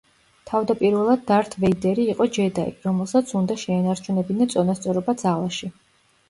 [0.51, 5.71] თავდაპირველად დართ ვეიდერი იყო ჯედაი, რომელსაც უნდა შეენარჩუნებინა წონასწორობა ძალაში.